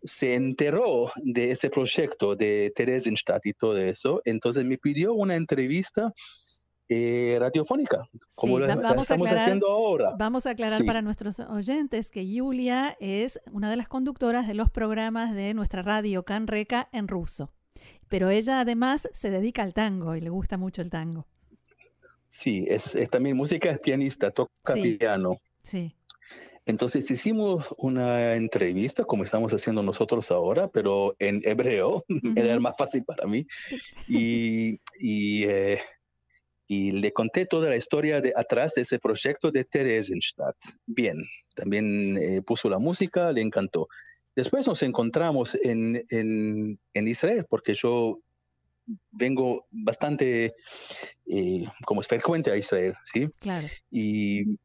se 0.03 0.33
enteró 0.33 1.11
de 1.23 1.51
ese 1.51 1.69
proyecto 1.69 2.35
de 2.35 2.71
Theresienstadt 2.75 3.45
y 3.45 3.53
todo 3.53 3.77
eso, 3.77 4.21
entonces 4.25 4.65
me 4.65 4.77
pidió 4.77 5.13
una 5.13 5.35
entrevista 5.35 6.11
eh, 6.91 7.37
radiofónica, 7.39 8.09
como 8.33 8.57
lo 8.57 8.65
estamos 8.65 9.11
haciendo 9.11 9.69
ahora. 9.69 10.15
Vamos 10.17 10.47
a 10.47 10.51
aclarar 10.51 10.83
para 10.85 11.03
nuestros 11.03 11.39
oyentes 11.39 12.09
que 12.09 12.25
Julia 12.27 12.97
es 12.99 13.39
una 13.51 13.69
de 13.69 13.77
las 13.77 13.87
conductoras 13.87 14.47
de 14.47 14.55
los 14.55 14.71
programas 14.71 15.35
de 15.35 15.53
nuestra 15.53 15.83
radio 15.83 16.23
Canreca 16.23 16.89
en 16.91 17.07
ruso. 17.07 17.53
Pero 18.07 18.31
ella 18.31 18.59
además 18.61 19.07
se 19.13 19.29
dedica 19.29 19.61
al 19.61 19.75
tango 19.75 20.15
y 20.15 20.21
le 20.21 20.31
gusta 20.31 20.57
mucho 20.57 20.81
el 20.81 20.89
tango. 20.89 21.27
Sí, 22.29 22.65
es, 22.69 22.95
también 23.09 23.35
música, 23.35 23.71
es 23.71 23.79
pianista, 23.79 24.31
toca 24.31 24.73
piano. 24.73 25.37
Sí. 25.63 25.93
Entonces 26.65 27.09
hicimos 27.09 27.67
una 27.79 28.35
entrevista 28.35 29.03
como 29.03 29.23
estamos 29.23 29.51
haciendo 29.51 29.81
nosotros 29.81 30.29
ahora, 30.29 30.67
pero 30.67 31.15
en 31.17 31.41
hebreo, 31.43 32.05
era 32.35 32.59
más 32.59 32.77
fácil 32.77 33.03
para 33.03 33.25
mí. 33.25 33.47
Y, 34.07 34.79
y, 34.99 35.45
eh, 35.45 35.79
y 36.67 36.91
le 36.91 37.11
conté 37.11 37.47
toda 37.47 37.69
la 37.69 37.75
historia 37.75 38.21
de 38.21 38.31
atrás 38.35 38.75
de 38.75 38.83
ese 38.83 38.99
proyecto 38.99 39.49
de 39.49 39.63
Theresienstadt. 39.63 40.55
Bien, 40.85 41.17
también 41.55 42.17
eh, 42.21 42.43
puso 42.43 42.69
la 42.69 42.77
música, 42.77 43.31
le 43.31 43.41
encantó. 43.41 43.87
Después 44.35 44.67
nos 44.67 44.83
encontramos 44.83 45.57
en, 45.63 46.05
en, 46.11 46.79
en 46.93 47.07
Israel, 47.07 47.47
porque 47.49 47.73
yo 47.73 48.19
vengo 49.11 49.67
bastante, 49.71 50.53
eh, 51.27 51.65
como 51.85 52.01
es 52.01 52.07
frecuente 52.07 52.51
a 52.51 52.57
Israel, 52.57 52.95
¿sí? 53.11 53.29
Claro. 53.39 53.67
Y, 53.91 54.57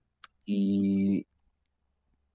y, 0.47 1.26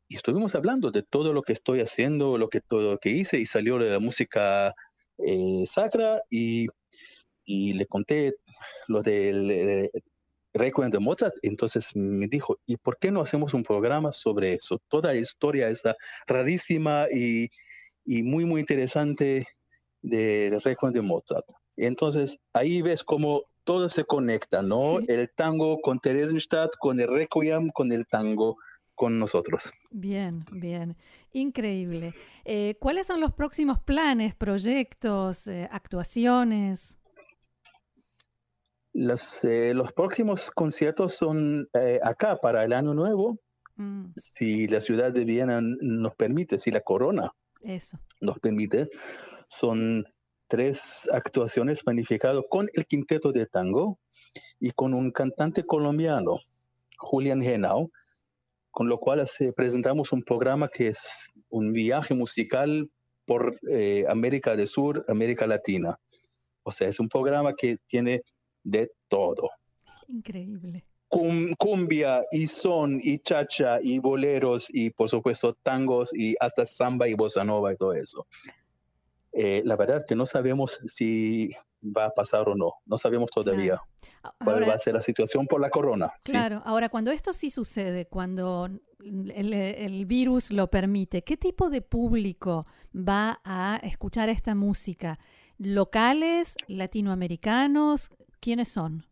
y, 0.08 0.16
estuvimos 0.16 0.56
hablando 0.56 0.92
de 0.92 1.04
todo 1.04 1.34
lo 1.34 1.42
que 1.42 1.54
estoy 1.54 1.82
haciendo, 1.82 2.38
lo 2.38 2.50
que 2.50 2.62
todo 2.62 2.92
lo 2.94 2.98
que 3.00 3.10
hice, 3.10 3.40
y 3.40 3.46
salió 3.46 3.78
de 3.78 3.90
la 3.90 4.00
música 4.00 4.74
eh, 5.18 5.64
sacra, 5.66 6.22
y 6.30 6.68
y 7.50 7.74
le 7.74 7.88
conté 7.88 8.36
lo 8.88 9.02
del 9.02 9.50
eh, 9.50 9.92
Requiem 10.54 10.92
de 10.92 11.00
Mozart, 11.00 11.34
entonces 11.42 11.96
me 11.96 12.28
dijo, 12.28 12.60
¿y 12.68 12.78
por 12.78 13.00
qué 13.00 13.10
no 13.10 13.22
hacemos 13.22 13.56
un 13.56 13.64
programa 13.64 14.12
sobre 14.12 14.54
eso? 14.54 14.80
Toda 14.88 15.14
la 15.14 15.20
historia 15.20 15.68
esa 15.68 15.96
rarísima 16.28 17.08
y, 17.12 17.50
y 18.06 18.22
muy, 18.22 18.46
muy 18.46 18.62
interesante 18.62 19.48
del 20.04 20.62
Requiem 20.62 20.94
de 20.94 21.02
Mozart. 21.02 21.46
Entonces 21.86 22.40
ahí 22.54 22.82
ves 22.82 23.04
cómo 23.04 23.44
todo 23.64 23.88
se 23.88 24.04
conecta, 24.04 24.62
¿no? 24.62 25.00
El 25.08 25.30
tango 25.36 25.80
con 25.82 26.00
Theresienstadt, 26.00 26.72
con 26.80 27.00
el 27.00 27.08
Requiem, 27.08 27.70
con 27.70 27.92
el 27.92 28.08
tango 28.08 28.58
con 28.96 29.18
nosotros. 29.18 29.72
Bien, 29.92 30.44
bien. 30.52 30.96
Increíble. 31.34 32.14
Eh, 32.44 32.76
¿Cuáles 32.80 33.08
son 33.08 33.22
los 33.22 33.32
próximos 33.32 33.80
planes, 33.80 34.36
proyectos, 34.36 35.48
eh, 35.48 35.70
actuaciones? 35.72 36.98
Los, 38.92 39.44
eh, 39.44 39.74
los 39.74 39.94
próximos 39.94 40.52
conciertos 40.52 41.14
son 41.14 41.70
acá 42.04 42.38
para 42.38 42.66
el 42.66 42.74
año 42.74 42.94
nuevo, 42.94 43.40
mm. 43.76 44.14
si 44.16 44.68
la 44.68 44.82
ciudad 44.82 45.14
de 45.14 45.24
Viena 45.24 45.62
nos 45.62 46.16
permite, 46.16 46.58
si 46.58 46.72
la 46.72 46.82
corona 46.82 47.32
Eso. 47.62 48.00
nos 48.20 48.40
permite. 48.40 48.90
Son 49.48 50.04
tres 50.50 51.08
actuaciones 51.14 51.84
planificadas 51.84 52.44
con 52.50 52.68
el 52.74 52.86
quinteto 52.86 53.32
de 53.32 53.46
tango 53.46 54.00
y 54.60 54.72
con 54.72 54.94
un 54.94 55.12
cantante 55.12 55.64
colombiano, 55.64 56.40
Julian 56.98 57.42
Henao, 57.42 57.92
con 58.72 58.90
lo 58.90 58.98
cual 58.98 59.26
presentamos 59.56 60.12
un 60.12 60.24
programa 60.24 60.68
que 60.68 60.90
es 60.90 61.30
un 61.50 61.72
viaje 61.72 62.14
musical 62.14 62.90
por 63.26 63.60
eh, 63.70 64.06
América 64.10 64.56
del 64.56 64.68
Sur, 64.68 65.06
América 65.08 65.46
Latina. 65.46 66.00
O 66.64 66.72
sea, 66.72 66.88
es 66.88 67.00
un 67.00 67.08
programa 67.08 67.54
que 67.56 67.78
tiene 67.86 68.24
de 68.64 68.92
todo. 69.08 69.50
Increíble. 70.08 70.84
cumbia 71.58 72.24
y 72.32 72.48
son 72.48 73.00
y 73.04 73.20
chacha 73.20 73.80
y 73.82 74.00
boleros 74.00 74.68
y 74.70 74.90
por 74.90 75.10
supuesto 75.10 75.54
tangos 75.54 76.12
y 76.14 76.36
hasta 76.40 76.66
samba 76.66 77.08
y 77.08 77.14
bossa 77.14 77.44
nova 77.44 77.74
y 77.74 77.78
todo 77.78 77.94
eso. 77.94 78.26
Eh, 79.32 79.62
la 79.64 79.76
verdad 79.76 80.04
que 80.08 80.16
no 80.16 80.26
sabemos 80.26 80.80
si 80.88 81.52
va 81.84 82.06
a 82.06 82.10
pasar 82.10 82.50
o 82.50 82.56
no, 82.56 82.74
no 82.86 82.98
sabemos 82.98 83.30
todavía 83.30 83.80
cuál 84.44 84.68
va 84.68 84.74
a 84.74 84.78
ser 84.78 84.96
la 84.96 85.02
situación 85.02 85.48
por 85.48 85.62
la 85.62 85.70
corona. 85.70 86.12
Claro, 86.24 86.62
ahora 86.66 86.90
cuando 86.90 87.12
esto 87.12 87.32
sí 87.32 87.50
sucede, 87.50 88.08
cuando 88.08 88.70
el, 89.00 89.54
el, 89.54 90.06
virus 90.06 90.52
lo 90.52 90.70
permite, 90.70 91.24
¿qué 91.24 91.38
tipo 91.38 91.70
de 91.70 91.82
público 91.82 92.66
va 92.94 93.40
a 93.44 93.80
escuchar 93.84 94.30
esta 94.30 94.56
música? 94.56 95.20
¿Locales, 95.58 96.56
latinoamericanos? 96.68 98.10
¿Quiénes 98.40 98.70
son? 98.70 99.06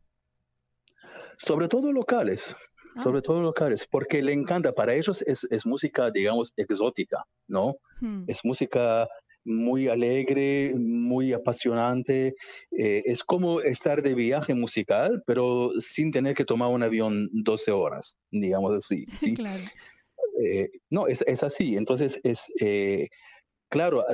Sobre 1.37 1.67
todo 1.67 1.93
locales, 1.93 2.55
ah. 2.95 3.03
sobre 3.03 3.21
todo 3.21 3.41
locales, 3.41 3.87
porque 3.89 4.23
le 4.23 4.33
encanta, 4.33 4.73
para 4.73 4.93
ellos 4.95 5.21
es, 5.27 5.45
es 5.51 5.65
música, 5.65 6.09
digamos, 6.09 6.51
exótica, 6.57 7.23
¿no? 7.47 7.75
Hmm. 8.01 8.23
Es 8.27 8.43
música 8.43 9.07
muy 9.45 9.87
alegre, 9.87 10.73
muy 10.75 11.33
apasionante. 11.33 12.35
Eh, 12.71 13.03
es 13.05 13.23
como 13.23 13.61
estar 13.61 14.01
de 14.01 14.13
viaje 14.13 14.53
musical, 14.53 15.23
pero 15.25 15.71
sin 15.79 16.11
tener 16.11 16.35
que 16.35 16.45
tomar 16.45 16.69
un 16.69 16.83
avión 16.83 17.29
12 17.31 17.71
horas, 17.71 18.17
digamos 18.31 18.73
así. 18.73 19.05
¿sí? 19.17 19.33
claro. 19.33 19.63
Eh, 20.43 20.69
no, 20.89 21.07
es, 21.07 21.23
es, 21.25 21.43
así. 21.43 21.77
Entonces, 21.77 22.19
es, 22.23 22.51
eh, 22.59 23.07
Claro, 23.69 24.05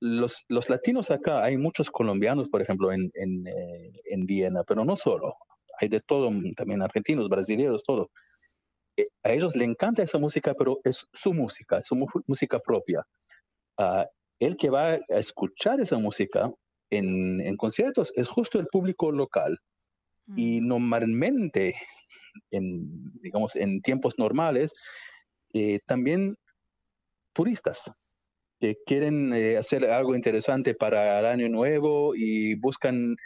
los, 0.00 0.44
los, 0.48 0.68
latinos 0.68 1.12
acá, 1.12 1.44
hay 1.44 1.56
muchos 1.56 1.92
colombianos, 1.92 2.48
por 2.48 2.60
ejemplo, 2.60 2.90
en, 2.90 3.08
en, 3.14 3.44
en, 3.46 4.26
Viena, 4.26 4.64
pero 4.64 4.84
no 4.84 4.96
solo, 4.96 5.36
hay 5.78 5.88
de 5.88 6.00
todo, 6.00 6.28
también 6.56 6.82
argentinos, 6.82 7.28
brasileños, 7.28 7.84
todo. 7.84 8.10
A 9.22 9.32
ellos 9.32 9.54
les 9.54 9.68
encanta 9.68 10.02
esa 10.02 10.18
música, 10.18 10.54
pero 10.54 10.78
es 10.82 11.06
su 11.12 11.32
música, 11.32 11.78
es 11.78 11.86
su 11.86 11.94
música 12.26 12.58
propia. 12.58 13.02
Uh, 13.78 14.04
el 14.40 14.56
que 14.56 14.70
va 14.70 14.92
a 14.94 14.98
escuchar 15.08 15.80
esa 15.80 15.98
música 15.98 16.50
en, 16.90 17.40
en 17.40 17.56
conciertos 17.56 18.12
es 18.16 18.28
justo 18.28 18.58
el 18.58 18.66
público 18.66 19.12
local. 19.12 19.58
Y 20.36 20.60
mm. 20.60 20.66
normalmente, 20.66 21.74
en, 22.50 23.12
digamos, 23.20 23.54
en 23.54 23.80
tiempos 23.82 24.18
normales, 24.18 24.72
eh, 25.52 25.78
también 25.86 26.36
turistas 27.32 27.90
que 28.60 28.76
quieren 28.86 29.32
eh, 29.32 29.56
hacer 29.56 29.86
algo 29.90 30.14
interesante 30.14 30.74
para 30.74 31.18
el 31.20 31.26
año 31.26 31.48
nuevo 31.48 32.14
y 32.14 32.54
buscan 32.56 33.16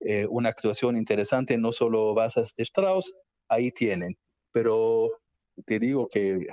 eh, 0.00 0.26
una 0.28 0.50
actuación 0.50 0.96
interesante, 0.96 1.58
no 1.58 1.72
solo 1.72 2.14
basas 2.14 2.54
de 2.56 2.64
Strauss, 2.64 3.14
ahí 3.48 3.70
tienen. 3.70 4.14
Pero 4.52 5.08
te 5.66 5.78
digo 5.78 6.08
que 6.08 6.46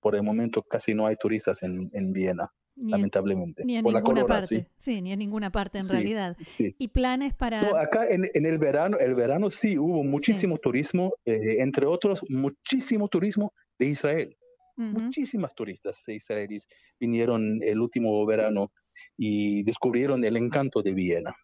por 0.00 0.14
el 0.14 0.22
momento 0.22 0.62
casi 0.62 0.94
no 0.94 1.06
hay 1.06 1.16
turistas 1.16 1.62
en, 1.62 1.90
en 1.92 2.12
Viena. 2.12 2.50
Lamentablemente. 2.80 3.64
Ni 3.64 3.76
en 3.76 3.84
ninguna 3.84 4.26
parte. 4.26 4.66
Sí. 4.78 5.02
ni 5.02 5.12
en 5.12 5.18
ninguna 5.18 5.50
parte 5.50 5.78
en 5.78 5.88
realidad. 5.88 6.36
¿Y 6.78 6.88
planes 6.88 7.34
para...? 7.34 7.62
No, 7.62 7.76
acá 7.76 8.06
en, 8.08 8.28
en, 8.34 8.46
el 8.46 8.58
verano, 8.58 8.98
el 8.98 9.14
verano 9.14 9.50
sí 9.50 9.78
hubo 9.78 10.02
muchísimo 10.04 10.58
turismo, 10.58 11.14
eh, 11.24 11.56
entre 11.60 11.86
otros, 11.86 12.24
muchísimo 12.28 13.08
turismo 13.08 13.52
de 13.78 13.86
Israel. 13.86 14.36
Muchísimas 14.76 15.52
turistas 15.56 16.04
israelíes 16.06 16.68
vinieron 17.00 17.60
el 17.64 17.80
último 17.80 18.24
verano 18.24 18.70
y 19.16 19.64
descubrieron 19.64 20.24
el 20.24 20.36
encanto 20.36 20.82
de 20.82 20.94
Viena. 20.94 21.34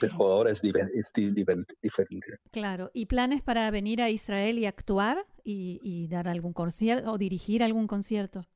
Pero 0.00 0.14
ahora 0.18 0.50
es, 0.50 0.60
diferente. 0.60 1.74
Claro, 2.50 2.90
¿y 2.92 3.06
planes 3.06 3.42
para 3.42 3.70
venir 3.70 4.02
a 4.02 4.10
Israel 4.10 4.58
y 4.58 4.66
actuar 4.66 5.24
y, 5.44 6.08
dar 6.08 6.28
algún 6.28 6.52
concierto 6.52 7.12
o 7.12 7.18
dirigir 7.18 7.62
algún 7.62 7.86
concierto? 7.86 8.46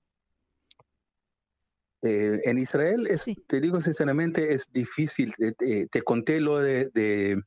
Eh, 2.05 2.41
en 2.45 2.59
Israel, 2.59 3.07
es, 3.09 3.25
te 3.47 3.61
digo 3.61 3.81
sinceramente, 3.81 4.53
es 4.53 4.71
difícil. 4.71 5.33
Te, 5.37 6.03
conté 6.03 6.39
lo 6.39 6.59
de, 6.59 6.91
de, 6.93 7.41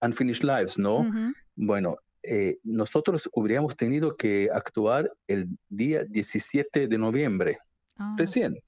Unfinished 0.00 0.44
Lives, 0.44 0.78
¿no? 0.78 1.06
Bueno, 1.54 1.98
eh, 2.22 2.58
nosotros 2.64 3.28
hubiéramos 3.34 3.76
tenido 3.76 4.16
que 4.16 4.48
actuar 4.52 5.10
el 5.26 5.48
día 5.68 6.04
17 6.04 6.88
de 6.88 6.98
noviembre, 6.98 7.58
ah, 7.96 8.14
recién, 8.16 8.58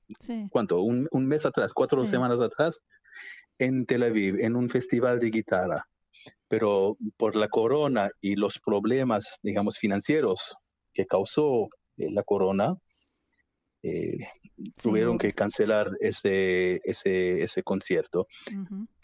¿cuánto? 0.51 0.81
Un, 0.81 1.09
mes 1.13 1.45
atrás, 1.45 1.73
cuatro 1.73 2.05
semanas 2.07 2.41
atrás, 2.41 2.81
en 3.59 3.87
Tel 3.87 4.03
Aviv, 4.03 4.41
en 4.41 4.57
un 4.57 4.69
festival 4.69 5.19
de 5.19 5.31
guitarra. 5.31 5.87
Pero 6.49 6.97
por 7.17 7.37
la 7.37 7.49
corona 7.49 8.11
y 8.21 8.37
los 8.37 8.59
problemas, 8.59 9.39
digamos, 9.43 9.79
financieros 9.79 10.55
que 10.93 11.07
causó 11.07 11.69
eh, 11.97 12.11
la 12.11 12.23
corona, 12.23 12.75
eh, 13.83 14.19
tuvieron 14.81 15.19
que 15.19 15.33
cancelar 15.33 15.91
ese, 16.01 16.81
ese, 16.85 17.43
ese 17.43 17.63
concierto, 17.63 18.27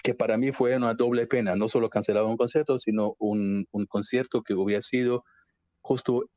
que 0.03 0.15
para 0.15 0.37
mí 0.37 0.53
fue 0.53 0.77
una 0.77 0.95
doble 0.95 1.27
pena, 1.27 1.57
no 1.57 1.69
solo 1.69 1.91
cancelar 1.91 2.25
un 2.25 2.37
concierto, 2.37 2.79
sino 2.79 3.17
un, 3.19 3.67
un 3.73 3.87
concierto 3.87 4.43
que 4.43 4.55
hubiera 4.55 4.83
sido 4.83 5.25
justo 5.81 6.31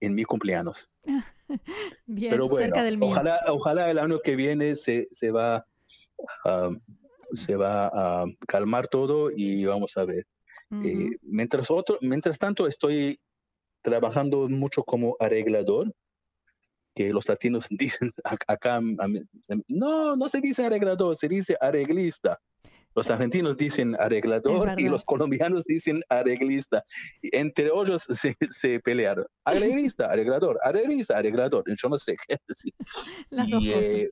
en 0.00 0.14
mi 0.14 0.24
cumpleaños. 0.24 0.88
Bien, 2.06 2.30
Pero 2.30 2.48
bueno, 2.48 2.66
cerca 2.66 2.82
del 2.82 2.98
mío. 2.98 3.10
Ojalá, 3.10 3.40
ojalá 3.48 3.90
el 3.90 3.98
año 3.98 4.20
que 4.20 4.36
viene 4.36 4.76
se, 4.76 5.08
se 5.10 5.30
va, 5.30 5.66
se 7.32 7.56
va 7.56 7.86
a 7.86 8.24
calmar 8.46 8.88
todo 8.88 9.30
y 9.34 9.64
vamos 9.64 9.96
a 9.96 10.04
ver. 10.04 10.26
Eh, 10.84 11.16
mientras, 11.22 11.68
otro, 11.70 11.98
mientras 12.00 12.38
tanto, 12.38 12.68
estoy 12.68 13.18
trabajando 13.82 14.48
mucho 14.48 14.84
como 14.84 15.16
arreglador 15.18 15.92
que 16.94 17.10
los 17.10 17.28
latinos 17.28 17.66
dicen 17.70 18.10
acá, 18.24 18.80
no, 19.68 20.16
no 20.16 20.28
se 20.28 20.40
dice 20.40 20.64
arreglador, 20.64 21.16
se 21.16 21.28
dice 21.28 21.56
arreglista. 21.60 22.38
Los 22.94 23.08
argentinos 23.08 23.56
dicen 23.56 23.96
arreglador 24.00 24.80
y 24.80 24.88
los 24.88 25.04
colombianos 25.04 25.64
dicen 25.64 26.02
arreglista. 26.08 26.82
Entre 27.22 27.66
ellos 27.66 28.02
se, 28.10 28.36
se 28.50 28.80
pelearon. 28.80 29.26
Arreglista, 29.44 30.06
arreglador, 30.06 30.58
arreglista, 30.62 31.16
arreglador. 31.16 31.64
Yo 31.76 31.88
no 31.88 31.98
sé 31.98 32.16
decir. 32.48 32.74
y, 33.30 33.70
eh, 33.72 34.10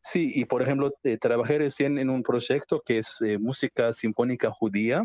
sí, 0.00 0.32
y 0.34 0.44
por 0.46 0.62
ejemplo, 0.62 0.94
eh, 1.02 1.18
trabajé 1.18 1.58
recién 1.58 1.98
en 1.98 2.08
un 2.08 2.22
proyecto 2.22 2.82
que 2.84 2.98
es 2.98 3.20
eh, 3.20 3.38
música 3.38 3.92
sinfónica 3.92 4.50
judía. 4.50 5.04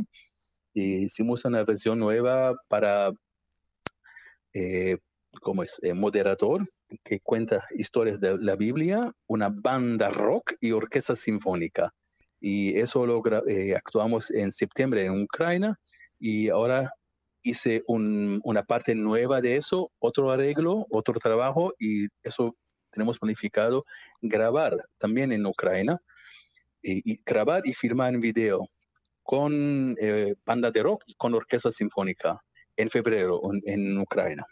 hicimos 0.74 1.44
una 1.44 1.64
versión 1.66 2.00
nueva 2.00 2.56
para 2.70 3.12
como 5.42 5.64
es 5.64 5.80
moderador 5.94 6.64
que 7.04 7.20
cuenta 7.20 7.66
historias 7.76 8.20
de 8.20 8.38
la 8.38 8.56
Biblia, 8.56 9.12
una 9.28 9.50
banda 9.50 10.10
rock 10.10 10.54
y 10.60 10.72
orquesta 10.72 11.16
sinfónica 11.16 11.94
y 12.40 12.78
eso 12.80 13.06
lo 13.06 13.22
eh, 13.48 13.76
actuamos 13.76 14.32
en 14.32 14.52
septiembre 14.52 15.06
en 15.06 15.24
Ucrania 15.24 15.78
y 16.20 16.50
ahora 16.50 16.92
hice 17.42 17.84
una 17.88 18.64
parte 18.64 18.96
nueva 18.96 19.42
de 19.42 19.56
eso, 19.56 19.92
otro 20.00 20.32
arreglo, 20.32 20.86
otro 20.90 21.20
trabajo 21.20 21.74
y 21.80 22.08
eso 22.24 22.56
tenemos 22.92 23.18
planificado 23.18 23.86
grabar 24.22 24.78
también 24.98 25.32
en 25.32 25.46
Ucrania 25.46 26.02
y, 26.82 27.22
grabar 27.24 27.62
y 27.66 27.74
filmar 27.74 28.14
en 28.14 28.22
video 28.22 28.68
con 29.24 29.96
eh, 30.00 30.36
banda 30.46 30.72
de 30.72 30.84
rock 30.84 31.04
y 31.06 31.14
con 31.16 31.34
orquesta 31.34 31.72
sinfónica 31.72 32.40
en 32.76 32.90
febrero 32.90 33.42
en, 33.66 33.98
Ucrania. 34.00 34.46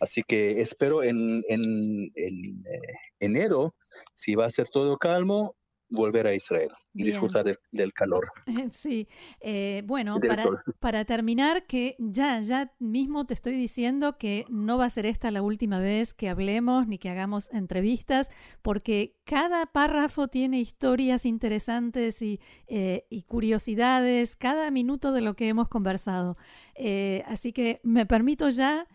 Así 0.00 0.22
que 0.22 0.60
espero 0.60 1.02
en, 1.02 1.42
en, 1.48 2.12
en 2.14 2.66
eh, 2.66 2.94
enero, 3.20 3.74
si 4.14 4.34
va 4.34 4.46
a 4.46 4.50
ser 4.50 4.68
todo 4.68 4.96
calmo, 4.98 5.56
volver 5.90 6.26
a 6.26 6.34
Israel 6.34 6.70
y 6.94 7.04
disfrutar 7.04 7.44
del, 7.70 7.92
calor. 7.92 8.28
Sí, 8.72 9.08
eh, 9.40 9.82
bueno, 9.86 10.18
para, 10.20 10.44
para, 10.80 11.04
terminar, 11.04 11.66
que 11.66 11.96
ya, 11.98 12.40
ya 12.40 12.72
mismo 12.78 13.26
te 13.26 13.34
estoy 13.34 13.54
diciendo 13.54 14.18
que 14.18 14.44
no 14.48 14.78
va 14.78 14.86
a 14.86 14.90
ser 14.90 15.06
esta 15.06 15.30
la 15.30 15.42
última 15.42 15.80
vez 15.80 16.12
que 16.12 16.28
hablemos 16.28 16.86
ni 16.86 16.98
que 16.98 17.08
hagamos 17.08 17.48
entrevistas, 17.52 18.30
porque 18.62 19.16
cada 19.24 19.66
párrafo 19.66 20.28
tiene 20.28 20.60
historias 20.60 21.24
interesantes 21.24 22.20
y, 22.22 22.40
eh, 22.66 23.06
y 23.08 23.22
curiosidades, 23.22 24.36
cada 24.36 24.70
minuto 24.70 25.12
de 25.12 25.20
lo 25.20 25.34
que 25.34 25.48
hemos 25.48 25.68
conversado. 25.68 26.36
Eh, 26.74 27.22
así 27.26 27.52
que 27.52 27.80
me 27.82 28.06
permito 28.06 28.50
ya 28.50 28.86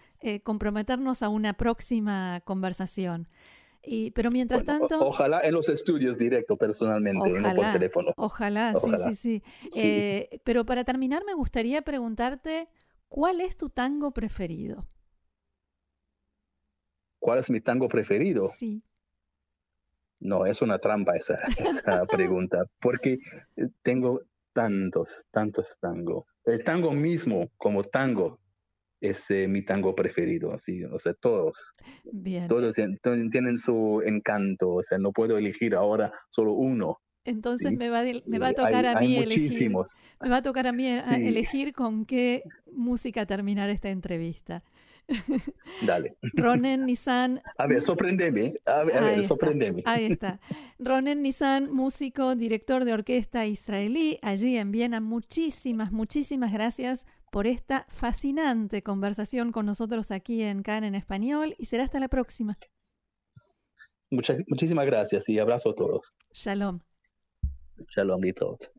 comprometernos 0.43 1.21
a 1.21 1.29
una 1.29 1.53
próxima 1.53 2.41
conversación 2.45 3.27
pero 4.13 4.29
mientras 4.31 4.63
tanto... 4.63 5.05
ojalá 5.05 5.41
en 5.43 5.53
los 5.53 5.67
estudios 5.69 6.17
directo, 6.17 6.57
personalmente, 6.57 7.29
no 7.29 7.55
por 7.55 7.71
teléfono. 7.71 8.13
Ojalá, 8.15 8.73
sí, 8.75 8.91
sí, 9.03 9.15
sí. 9.15 9.43
Eh, 9.81 10.39
pero 10.43 10.65
para 10.65 10.83
terminar, 10.83 11.23
me 11.25 11.33
gustaría 11.33 11.81
preguntarte, 11.81 12.69
¿cuál 13.09 13.41
es 13.41 13.57
tu 13.57 13.69
tango 13.69 14.11
preferido? 14.11 14.87
¿Cuál 17.19 17.39
es 17.39 17.49
mi 17.49 17.61
tango 17.61 17.87
preferido? 17.89 18.49
Sí. 18.49 18.83
No, 20.19 20.45
es 20.45 20.61
una 20.61 20.79
trampa 20.79 21.15
esa, 21.15 21.37
esa 21.57 22.05
pregunta, 22.07 22.65
porque 22.79 23.17
tengo 23.81 24.21
tantos, 24.53 25.25
tantos 25.31 25.77
tangos. 25.81 26.23
El 26.45 26.63
tango 26.63 26.91
mismo, 26.91 27.49
como 27.57 27.83
tango, 27.83 28.39
es 29.03 29.29
eh, 29.31 29.49
mi 29.49 29.61
tango 29.61 29.93
preferido, 29.95 30.53
así, 30.53 30.85
o 30.85 30.97
sea, 30.97 31.13
todos. 31.13 31.73
Bien. 32.05 32.47
Todos 32.47 32.73
tienen 33.31 33.57
su 33.57 34.01
encanto, 34.05 34.75
o 34.75 34.81
sea, 34.81 34.97
no 34.97 35.11
puedo 35.11 35.37
elegir 35.37 35.75
ahora 35.75 36.13
solo 36.29 36.53
uno. 36.53 36.99
Entonces 37.25 37.73
me, 37.73 37.89
va, 37.89 38.03
me 38.25 38.39
va 38.39 38.49
a 38.49 38.53
tocar 38.53 38.85
a 38.85 38.99
mí 38.99 39.17
elegir. 39.17 39.71
Me 40.21 40.29
va 40.29 40.37
a 40.37 40.41
tocar 40.41 40.67
a 40.67 40.71
mí 40.71 40.87
elegir 40.87 41.73
con 41.73 42.05
qué 42.05 42.43
música 42.71 43.25
terminar 43.25 43.69
esta 43.69 43.89
entrevista. 43.89 44.63
Dale. 45.85 46.15
Ronen 46.33 46.85
Nissan. 46.85 47.41
A 47.57 47.67
ver, 47.67 47.81
sorprendeme. 47.81 48.53
A 48.65 48.83
ver, 48.83 49.25
sorprendeme. 49.25 49.83
ahí 49.85 50.05
está. 50.05 50.39
Ronen 50.79 51.21
Nissan, 51.23 51.69
músico, 51.73 52.35
director 52.35 52.85
de 52.85 52.93
orquesta 52.93 53.45
israelí, 53.45 54.17
allí 54.21 54.57
en 54.57 54.71
Viena. 54.71 55.01
Muchísimas, 55.01 55.91
muchísimas 55.91 56.53
gracias 56.53 57.05
por 57.33 57.47
esta 57.47 57.87
fascinante 57.89 58.83
conversación 58.83 59.51
con 59.51 59.65
nosotros 59.65 60.11
aquí 60.11 60.43
en 60.43 60.61
CAN 60.61 60.83
en 60.83 60.93
español 60.93 61.55
y 61.57 61.65
será 61.65 61.83
hasta 61.83 61.99
la 61.99 62.07
próxima. 62.07 62.59
Muchísimas 64.11 64.85
gracias 64.85 65.27
y 65.29 65.39
abrazo 65.39 65.71
a 65.71 65.75
todos. 65.75 66.07
Shalom. 66.31 66.81
Shalom 67.89 68.23
y 68.23 68.33
todos. 68.33 68.69